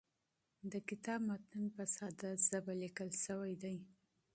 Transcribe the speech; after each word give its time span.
د 0.71 0.73
کتاب 0.89 1.19
متن 1.27 1.63
په 1.75 1.83
ساده 1.95 2.29
ژبه 2.45 2.73
لیکل 2.83 3.09
سوی 3.25 3.53
دی. 3.63 3.77